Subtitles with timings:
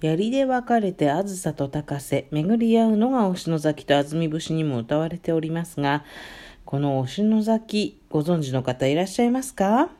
[0.00, 6.04] 槍で分かれてあずさと高瀬、巡り合うのが押野崎と安住節にも歌われておりますが、
[6.64, 9.90] この押野崎、ご存知の方いらっしゃいますか？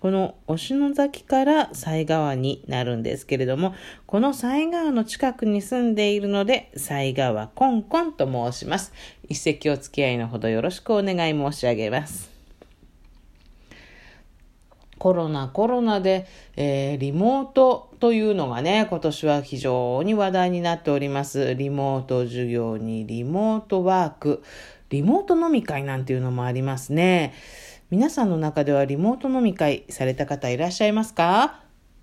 [0.00, 3.74] この押野崎から西川になるんですけれども、
[4.06, 8.92] この西川の近くに住んでいるので、西川コンコンと申します。
[9.28, 12.33] 一席お付き合いのほどよろしくお願い申し上げます。
[15.04, 16.26] コロナコロナで、
[16.56, 21.54] えー、リモートというのがね、今年は非常に話題になっております。
[21.56, 24.42] リモート授業にリモートワーク、
[24.88, 27.34] リモート飲み会なんていうのもありますね。
[27.90, 31.60] 皆さんの中ではリモート飲み会された方いらっしゃいますか？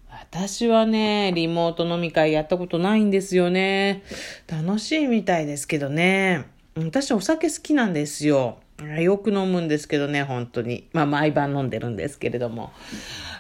[0.07, 4.04] 私はね、リモート飲み会やったことないんですよね。
[4.48, 6.45] 楽しいみたいですけどね。
[6.77, 8.59] 私お酒好きなんですよ。
[9.02, 10.88] よく飲むんですけどね、本当に。
[10.94, 12.71] まあ、毎晩飲んでるんですけれども。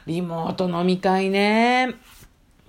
[0.05, 1.95] リモート飲み会ね。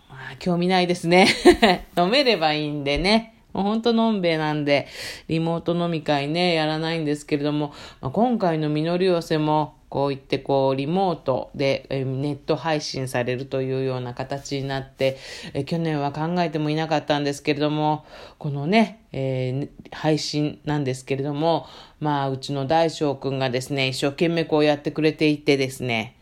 [0.09, 1.29] まあ、興味ないですね。
[1.97, 3.35] 飲めればいいんでね。
[3.53, 4.87] もう本当のんべえなんで、
[5.29, 15.19] リモート飲み会ね、やらないんですけれども、まあ、今回の実り寄せも、こう言ってこうリモートでネット配信されるというような形になって
[15.67, 18.07] 去年は考えてもいなかったんですけれども
[18.39, 21.67] このね、えー、配信なんですけれども
[22.01, 26.17] まあうちの大将くんがですね一生懸命こうやってくれていてですね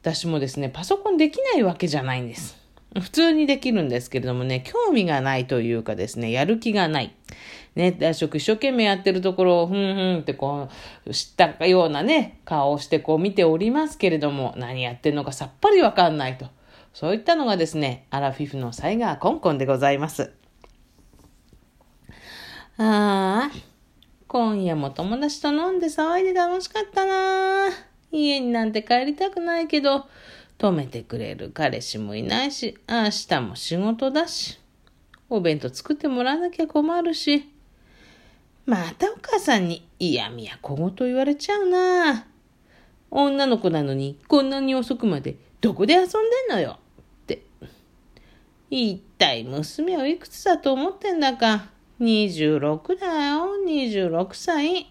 [0.00, 2.56] 私もですねパソコンできないわけじゃないんです。
[2.98, 7.14] 普通にできるんですけれどもね、興味がないというかですね、やる気がない。
[7.74, 10.68] ね、大職一生懸命やってるところを、ふんふんってこ
[11.06, 16.46] う、知ったようなね、顔をしてこう見ておりますけれども、何やってんのかさっぱりわかんないと。
[16.92, 20.32] そういったのがですね、アラフィフのサイガーコンコンでございます。
[22.78, 23.50] ああ、
[24.28, 27.68] 今夜も友達と飲んで騒いで楽しかったな
[28.10, 30.06] 家になんて帰りたくないけど、
[30.58, 34.58] 止めてくれる彼氏もいないし、明日も仕事だし、
[35.28, 37.48] お弁当作ってもらわなきゃ困るし、
[38.64, 42.26] またお母さんに嫌味や小言言われちゃうな。
[43.10, 46.12] 女の子なのにこんなに遅くまでどこで遊んでん
[46.50, 46.78] のよ。
[47.22, 47.42] って。
[48.70, 51.66] 一体娘をいくつだと思ってんだか。
[52.00, 54.86] 26だよ、26歳。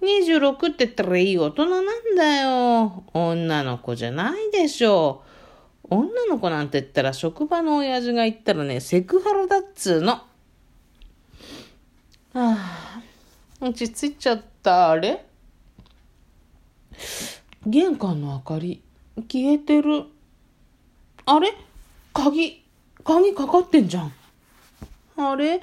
[0.00, 1.84] 26って言ったらいい大人なん
[2.16, 3.04] だよ。
[3.12, 5.31] 女の子じゃないでしょう。
[5.88, 10.12] 女の子なんて言ったら職場の親父が言ったらね、セクハラだっつうの。
[10.12, 10.22] あ
[12.34, 13.02] あ、
[13.60, 14.90] 落ち着いちゃった。
[14.90, 15.24] あれ
[17.66, 18.82] 玄関の明かり、
[19.30, 20.04] 消えてる。
[21.26, 21.54] あれ？
[22.14, 22.64] 鍵、
[23.04, 24.12] 鍵かかってんじゃん。
[25.16, 25.60] あれ？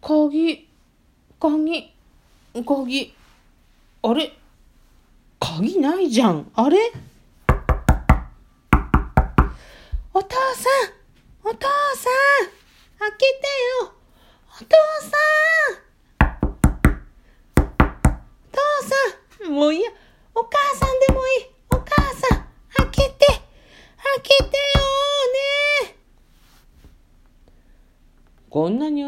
[0.00, 0.68] 鍵、
[1.38, 1.92] 鍵、
[2.66, 3.14] 鍵。
[4.02, 4.32] あれ？
[5.38, 6.50] 鍵ないじゃん。
[6.54, 6.78] あれ？
[10.16, 11.66] お父さんお父
[11.96, 12.46] さん
[13.00, 13.24] 開けて
[13.82, 13.92] よ
[14.48, 16.34] お父さん
[17.56, 17.66] お
[18.52, 18.58] 父
[19.42, 19.90] さんもういいや、
[20.36, 21.44] お母さんでもいい。
[21.70, 23.40] お母さん、開けて、開
[24.22, 24.50] けてよ
[25.88, 25.96] ね。
[28.48, 29.04] こんなに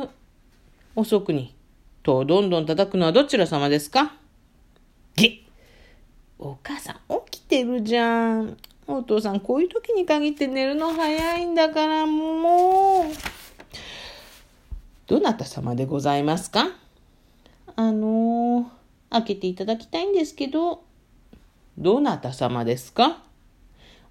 [0.96, 1.54] 遅くに、
[2.02, 4.16] 戸をどんどん叩くのはどちら様ですか？
[5.14, 5.44] げ
[6.38, 6.96] お母さん
[7.30, 8.56] 起きてるじゃん。
[8.88, 13.04] お父さん、こういう時に限って寝るの早いんだから、もう。
[15.06, 16.68] どなた様でございますか？
[17.74, 18.64] あのー、
[19.10, 20.82] 開けていただきたいんですけど、
[21.76, 23.22] どなた様ですか？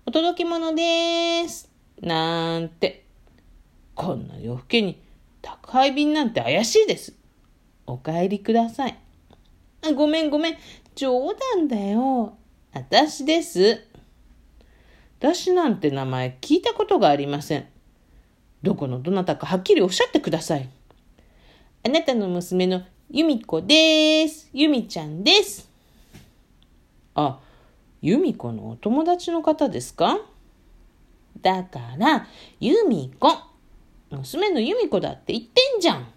[0.05, 1.69] お届け物です。
[2.01, 3.05] なんて。
[3.95, 4.99] こんな夜更けに
[5.41, 7.13] 宅配便なんて怪しいです。
[7.87, 8.97] お帰りください。
[9.87, 10.57] あごめんごめん。
[10.95, 12.37] 冗談だよ。
[12.73, 13.81] 私です。
[15.19, 17.67] 私なんて名前聞いたことがありません。
[18.63, 20.69] どこのどなたかはっきりおっしゃってください。
[21.85, 24.49] あなたの娘の由美子です。
[24.53, 25.69] 由美ちゃんです。
[27.13, 27.39] あ、
[28.01, 30.19] 由美子のお友達の方ですか？
[31.41, 32.27] だから、
[32.59, 33.29] 由美子。
[34.09, 36.07] 娘の由美子だって言ってんじゃん。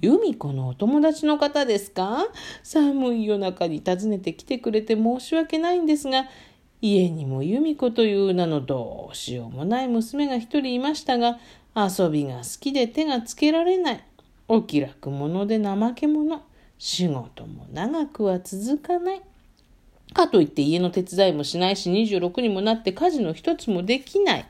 [0.00, 2.26] 由美子のお友達の方ですか？
[2.62, 6.24] 寒い夜中に訪ねてきてくれて申し訳ないんですが、
[6.82, 11.38] 家にも由美子という名のどうしようもない娘が一人いましたが、
[11.76, 14.04] 遊びが好きで手がつけられない。
[14.48, 16.42] お気楽者で怠け者。
[16.78, 19.22] 仕事も長くは続かない。
[20.12, 24.44] かといって家の手伝いもしないし26にもなって家事の一つもできない。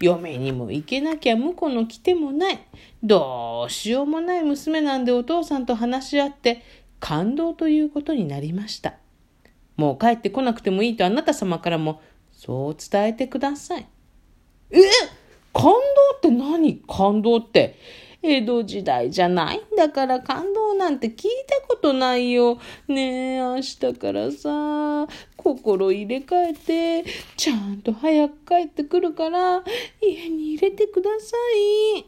[0.00, 2.58] 嫁にも行けなきゃ婿の来てもない。
[3.02, 6.62] どうしようもない娘なんでお父さんと話し合って
[6.98, 8.94] 感動ということになりました。
[9.76, 12.00] もう帰ってこなくてもいいとあなた様からも
[12.32, 13.86] そう伝えてください。
[14.70, 14.78] え？
[15.52, 15.70] 感動
[16.16, 16.76] って何？
[16.88, 17.76] 感動って？
[18.26, 22.58] 江戸時代じゃないんだから感動なんて聞いたことないよ。
[22.88, 25.06] ねえ、明日からさ、
[25.36, 29.62] 心入れ替えて、ちゃんと早く帰ってくるから、
[30.00, 32.06] 家に入れてください。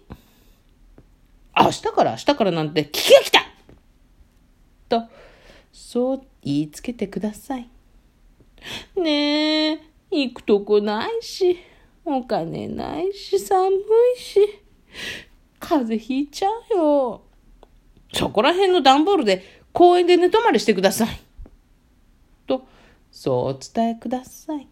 [1.54, 3.40] 明日から明日からなんて聞きが来た
[4.88, 5.02] と、
[5.88, 7.68] そう言いつけてください。
[8.96, 9.80] ねえ、
[10.10, 11.58] 行くとこないし、
[12.04, 13.70] お金ないし、寒
[14.16, 14.40] いし、
[15.60, 17.22] 風邪ひいちゃうよ。
[18.12, 21.20] そこら辺の段ボールで公園で寝泊まりしてください。
[22.48, 22.66] と、
[23.12, 24.66] そうお伝えください。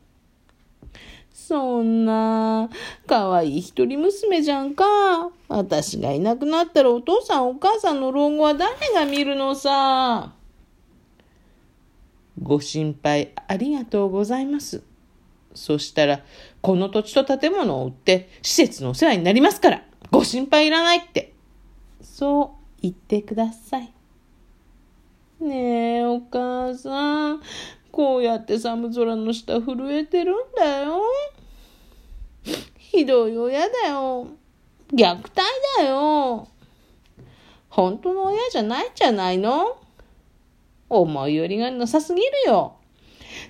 [1.32, 2.68] そんな、
[3.06, 5.30] かわいい一人娘じゃんか。
[5.46, 10.32] 私がいなくなったらお父さんお母さんの老後は誰が見るのさ。
[12.40, 14.82] ご心配ありがとうございます。
[15.54, 16.20] そしたら、
[16.60, 21.32] この土地と建物を売って施設のお世話になりますから、ご心配いらないって。
[22.02, 23.92] そう言ってください。
[25.40, 27.42] ねえ、お母さん。
[27.90, 31.00] こうやって寒空の下震えてるんだよ。
[32.76, 34.26] ひどい親だよ。
[34.92, 35.30] 虐待
[35.78, 36.48] だよ。
[37.68, 39.78] 本当の親じゃないんじゃないの
[40.88, 42.76] 思いよりがなさすぎるよ。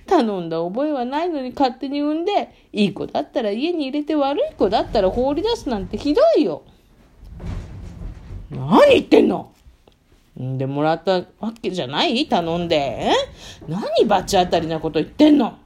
[0.07, 6.63] 頼んだ覚えはないのに勝手に産んで、いい子だったら家に入れて悪い子だったら放り出すなんてひどいよ。
[8.51, 9.51] 何言ってんの？
[10.37, 12.27] 産んでもらったわけじゃない？
[12.27, 13.11] 頼んで。
[13.67, 15.57] 何罰当たりなこと言ってんの？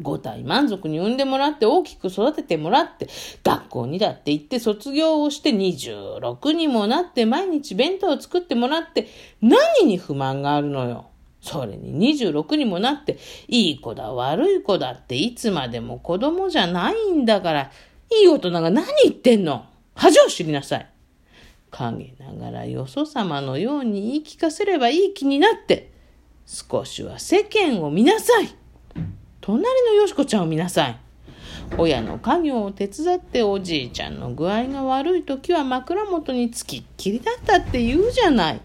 [0.00, 3.08] 五体満足に産んでもらって大きく育ててもらって
[3.44, 9.06] 学校にだって行って卒業をして26にもなって毎日弁当を作ってもらって
[9.40, 11.10] 何に不満があるのよ。
[11.40, 13.18] それに26にもなって
[13.48, 17.70] いい子だ悪い子だっていつまでも子供じゃないんだから
[18.10, 20.90] いい大人が何言ってんの恥を知りなさい。
[21.70, 25.92] 陰ながらよそ様のように言い聞かせればいい気になって、
[26.46, 28.63] 少しは世間を見なさい。
[29.46, 30.96] 隣のよしこちゃんを見なさい。
[31.76, 38.60] 親の家業を手伝っておじいちゃんの具合が悪い時は枕元につきっきりだったって言うじゃない。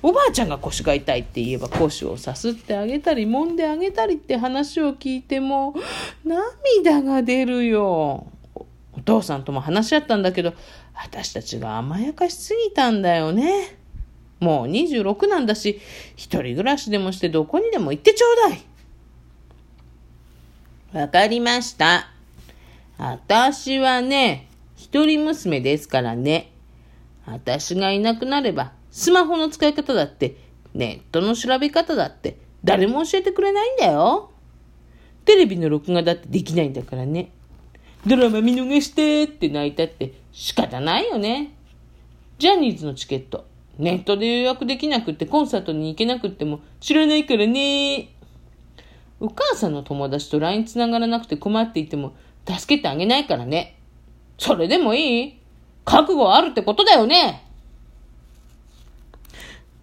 [0.00, 5.74] おばあちゃんが腰が痛いって言えば腰をさすってあげたり揉んであげたりって話を聞いても
[6.24, 8.26] 涙が出るよ。
[8.94, 10.54] お父さんとも話し合ったんだけど
[10.94, 13.76] 私たちが甘やかしすぎたんだよね。
[14.40, 15.80] もう26なんだし、
[16.16, 18.62] 一人暮らしでもしてどこにでも行ってちょうだい。
[20.94, 22.08] わかりました。
[22.98, 26.52] 私はね、一人娘ですからね。
[27.26, 30.36] 私がいなくなれば、スマホの使い方だって、
[30.72, 34.30] ネットの調べ方だって、誰も教えてくれないんだよ。
[35.24, 37.32] テレビの録画だってできないんだからね。
[38.06, 41.54] ドラマ見逃してって泣いたって仕方ないよね。
[42.38, 43.46] ジャニーズのチケット、
[43.78, 48.13] ネットで予約できなくってコンサートに行けなくっても知らないからね。
[49.24, 52.14] お母さんの友達と LINE 繋がらなくて困っていても
[52.46, 53.78] 助けてあげないからね。
[54.36, 55.38] それでもいい
[55.86, 57.42] 覚悟あるってことだよね。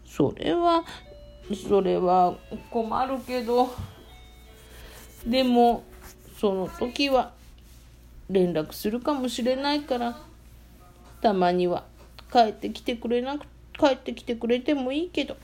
[0.06, 0.84] それは、
[1.68, 2.36] それは
[2.70, 3.74] 困るけど、
[5.26, 5.86] でも、
[6.40, 7.32] その時は
[8.30, 10.20] 連絡するかもしれないから
[11.20, 11.86] たまには
[12.32, 13.46] 帰ってきてくれなく
[13.80, 15.36] 帰ってきてくれてもいいけど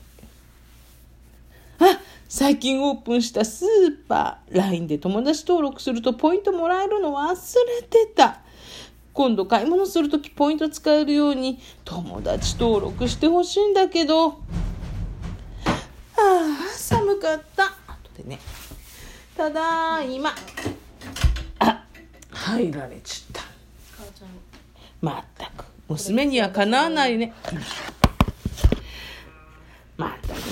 [1.80, 8.40] あ最近オープンしたスーパー LINE で友達登録するとポイントもらえるの忘れてた。
[9.14, 14.28] 今度買い物するときポイント使えるように友達登録してほしいんだけど。
[14.28, 14.34] あ
[16.16, 17.64] あ寒かった。
[17.86, 18.38] 後でね。
[19.34, 20.34] ただいま
[22.30, 23.42] 入られちった。
[25.00, 25.64] まったく。
[25.88, 27.32] 娘にはかなわないね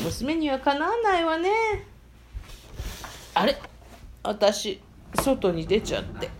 [0.06, 1.50] 娘にはかなわないわね。
[3.34, 3.58] あれ？
[4.22, 4.80] 私
[5.14, 6.30] 外に出ちゃって。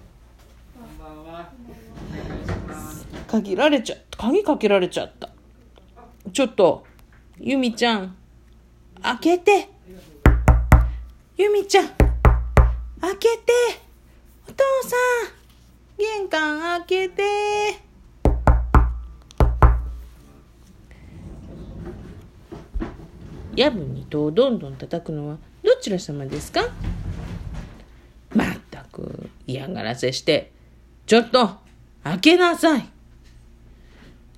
[3.27, 5.31] 鍵られちゃ鍵かけられちゃった。
[6.33, 6.87] ちょっと
[7.41, 8.17] 由美ちゃん
[9.03, 9.69] 開けて。
[11.37, 11.89] 由美ちゃん
[13.01, 13.53] 開けて。
[14.49, 17.86] お父さん玄関開けて
[23.57, 26.69] 夜分に戸をどんどん叩くのはどちら様ですか？
[28.35, 30.53] まったく嫌がらせして
[31.07, 31.57] ちょっと
[32.05, 32.89] 開けなさい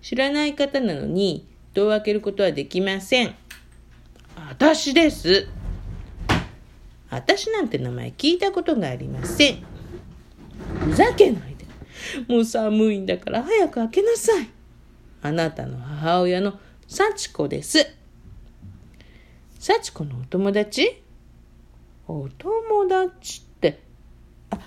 [0.01, 3.35] 知らない方なのに戸を開けることはできません
[4.37, 5.49] 私です
[7.11, 9.65] 私なんて名前聞いたことがありません
[10.81, 11.67] ふざけないで。
[12.29, 14.49] もう寒いんだから早く開けなさい。
[15.23, 17.98] あなたの母親の幸子です。
[19.59, 21.03] 幸子のお友達？
[22.07, 23.81] お友達って、
[24.51, 24.59] あ、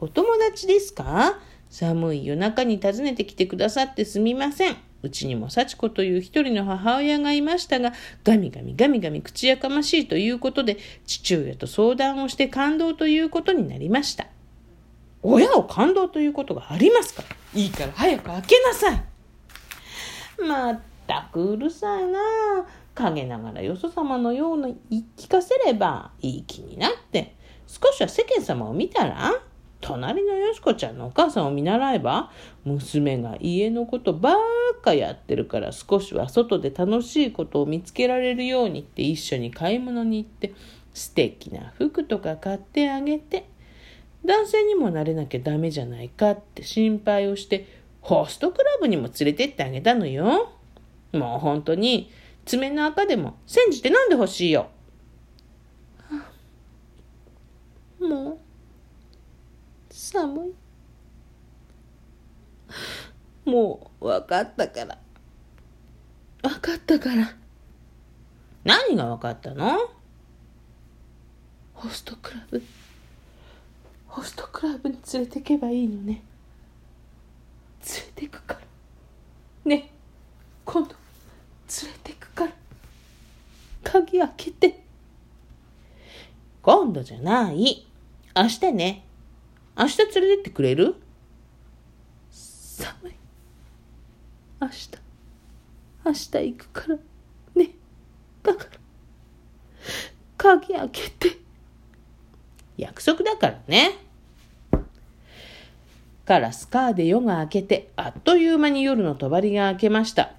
[0.00, 1.38] お友達ですか？
[1.70, 4.76] 寒い夜中に訪ねてきてくださってすみません。
[5.02, 7.92] うちにも幸子という一人の母親がいましたが、
[8.24, 14.26] ガミガミガミガミ口やかましいということで、父親と相談をして感動ということになりました。
[15.22, 17.22] 親を感動ということがありますか？
[17.54, 19.04] いいから早く開けなさい。
[20.42, 29.32] まったくうるさいなあ陰ながらよそ様のように言い聞かせればいい気になって、少しは世間様を見たら
[29.80, 32.30] 隣のよしこちゃんのお母さんを見習えば
[32.64, 40.52] 娘が家のことばっかやってるから少しは外で楽しいことを見つけられるようにって一緒に買い物に行って
[40.92, 43.48] 素敵な服とか買ってあげて
[44.24, 47.66] 男性にもなれなきゃダメじゃないかって心配をして
[48.02, 50.50] ホストクラブにも連れてってあげたのよ。
[51.12, 52.10] もう本当に
[52.44, 54.70] 爪の赤でも煎じて飲んでほしいよ。
[58.00, 58.38] もう
[59.90, 60.54] 寒い。
[63.44, 64.98] もう分かったから。
[66.42, 67.36] 分かったから。
[68.64, 69.90] 何が分かったの？
[71.74, 72.62] ホストクラブ。
[74.08, 76.24] ホストクラブに連れてけばいいのね。
[77.86, 78.60] 連れてくから。
[79.64, 79.92] ね、
[80.64, 82.10] 今度、連れて。
[83.82, 84.84] 鍵開けて。
[86.62, 87.86] 今度じゃない。
[88.36, 89.04] 明日ね。
[89.78, 90.96] 明日連れてってくれる？
[92.30, 93.12] 寒い。
[94.60, 94.90] 明日、
[96.04, 96.98] 明日行くから。
[97.54, 97.70] ね。
[98.42, 98.70] だから、
[100.36, 101.38] 鍵開けて。
[102.76, 103.92] 約束だからね。
[106.26, 109.40] カラスカーで夜が明けて、あっという間に夜の帳が
[109.72, 110.34] 明けました。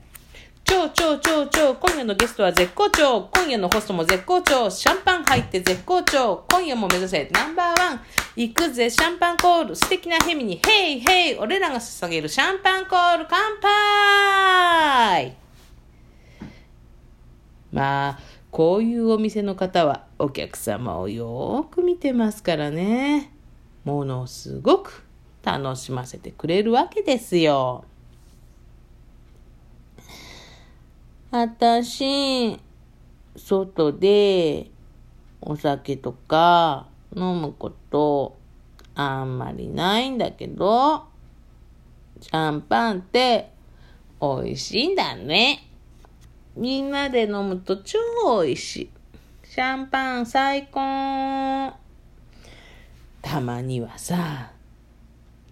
[0.72, 8.00] 超超超超今夜のゲストは絶好調今夜のホストも絶好調シャンパン入って絶好調今夜も目指せナンバーワン
[8.38, 15.36] 行くぜシャンパンコール素敵なヘミにヘイヘイ俺らが捧げるシャンパンコール乾杯
[17.74, 23.34] まあこういうお店の方はお客様をよーく見てますからね
[23.84, 25.04] ものすごく
[25.44, 27.84] 楽しませてくれるわけですよ。
[31.32, 32.60] 私、
[33.38, 34.70] 外で
[35.40, 38.38] お酒とか飲むこと
[38.96, 41.06] あんまりないんだけど、
[42.20, 43.50] シャンパンって
[44.22, 45.70] 美味しいんだね。
[46.58, 47.98] みんなで飲むと超
[48.44, 48.90] 美味しい。
[49.46, 51.72] シャンパン最高。
[53.22, 54.52] たまにはさ、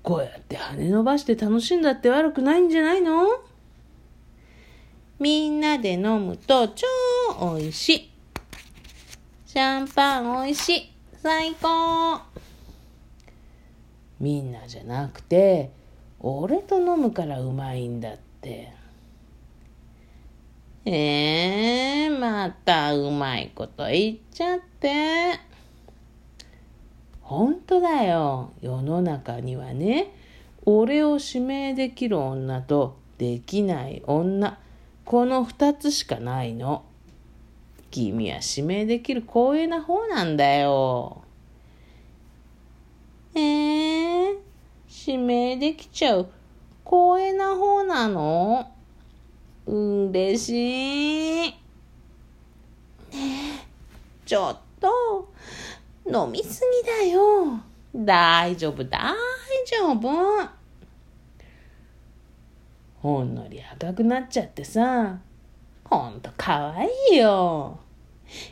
[0.04, 3.28] こうやって羽伸ばして楽しんだって悪くないんじゃないの？
[5.20, 6.88] みんなで飲むと超
[7.58, 8.12] 美味しい。
[9.46, 10.92] シャンパン美味しい。
[11.22, 12.22] 最高。
[14.22, 15.72] みんなじゃなくて、
[16.22, 18.72] 俺と飲むからうまいんだって。
[20.86, 25.38] えー、またうまいこと言っちゃって。
[27.22, 28.54] 本当だよ。
[28.62, 30.14] 世の中にはね、
[30.64, 34.58] 俺を指名できる女とできない女。
[35.10, 36.84] この二つしかないの。
[37.90, 41.24] 君は指名できる光栄な方なんだよ。
[43.34, 44.38] えー、
[45.08, 46.30] 指名できちゃう
[46.86, 48.72] 光栄な方なの？
[49.66, 51.50] 嬉しい。
[51.50, 51.56] ね
[53.12, 53.18] え、
[54.28, 55.34] ちょっと、
[56.06, 57.60] 飲みすぎだよ。
[57.96, 59.16] 大丈夫、大
[59.66, 60.59] 丈夫。
[63.02, 65.20] ほんのり赤くなっちゃってさ、
[65.86, 67.80] ほんとかわいいよ。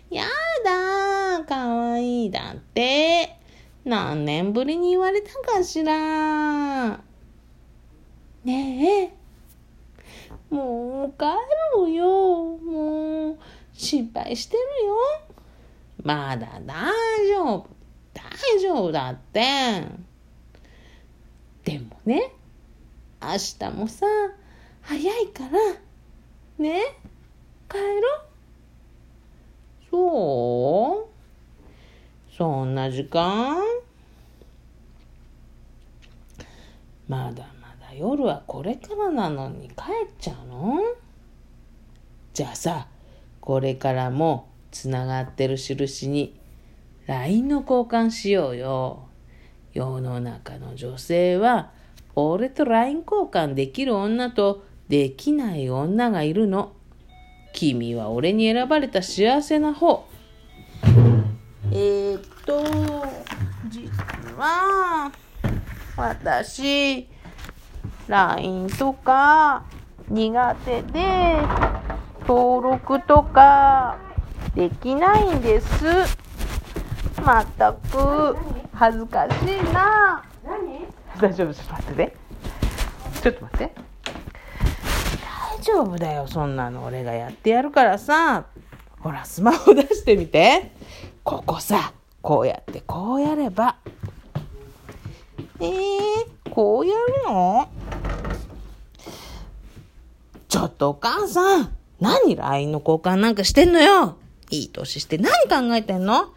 [0.09, 0.23] や
[0.63, 3.37] だかわいいだって。
[3.83, 6.99] 何年ぶりに言われたかしら。
[8.43, 9.13] ねえ、
[10.49, 11.25] もう帰
[11.75, 12.57] ろうよ。
[12.57, 13.37] もう、
[13.73, 14.95] 心配してるよ。
[16.03, 16.91] まだ大
[17.27, 17.67] 丈夫。
[18.13, 19.83] 大丈夫だって。
[21.63, 22.31] でもね、
[23.21, 24.05] 明日もさ
[24.81, 25.49] 早いから
[26.59, 26.81] ね
[27.69, 27.81] 帰ろ
[29.89, 32.35] そう？
[32.35, 33.57] そんな時間？
[37.07, 39.75] まだまだ夜はこれからなのに帰っ
[40.19, 40.79] ちゃうの？
[42.33, 42.87] じゃあさ
[43.41, 46.39] これからもつながってる印に
[47.07, 49.07] LINE の交換しようよ。
[49.73, 51.71] 世の中の女性は
[52.19, 56.73] 俺と LINE 交換できる女とできない女がいるの。
[57.53, 60.07] 君は俺に選ばれた幸せな方。
[61.71, 62.63] えー、っと、
[63.69, 63.91] 実
[64.35, 65.11] は、
[65.95, 67.07] 私、
[68.07, 69.63] LINE とか
[70.09, 71.37] 苦手で、
[72.27, 73.99] 登録とか
[74.55, 75.85] できないんです。
[77.23, 78.35] まったく
[78.73, 80.23] 恥ずかしいな。
[81.19, 82.13] 大丈夫ちょっと待ってね。
[83.21, 83.71] ちょっと待って。
[85.57, 88.45] 大丈夫だよ、そんなの俺がやってやるからさ。
[88.99, 90.71] ほら、スマホ出してみて。
[91.23, 93.77] ここさ、こうやってこうやれば。
[95.59, 97.67] えー、こうやるの？
[100.47, 104.17] ちょっとお母さん、何 LINE の交換なんかしてんのよ？
[104.49, 106.33] いい年して何考えてんの？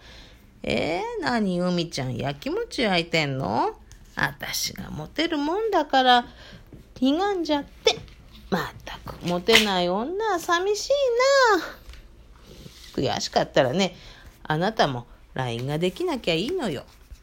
[0.62, 3.74] えー、何海ちゃんやきもち焼いてんの？
[4.20, 6.26] 私がモテるもんだから、
[6.98, 7.96] ひがんじゃって。
[8.50, 10.90] まったく、モテない女は寂しい
[13.00, 13.12] な。
[13.14, 13.96] 悔しかったらね、
[14.42, 16.84] あなたも LINE ができなきゃいいのよ。